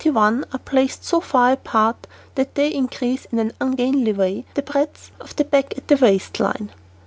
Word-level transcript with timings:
81 0.03 0.45
are 0.51 0.57
placed 0.57 1.03
so 1.05 1.21
far 1.21 1.51
apart 1.51 2.07
that 2.33 2.55
they 2.55 2.73
increase 2.73 3.25
in 3.25 3.37
an 3.37 3.53
ungainly 3.61 4.11
way 4.13 4.43
the 4.55 4.63
breadth 4.63 5.11
of 5.19 5.35
the 5.35 5.43
back 5.43 5.77
at 5.77 5.87
the 5.89 5.95
waist 5.97 6.39
line. 6.39 6.71